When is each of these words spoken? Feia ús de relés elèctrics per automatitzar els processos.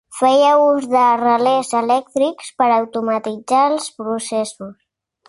Feia 0.19 0.53
ús 0.67 0.85
de 0.93 1.01
relés 1.19 1.69
elèctrics 1.81 2.49
per 2.63 2.71
automatitzar 2.79 3.61
els 3.75 3.91
processos. 4.01 4.73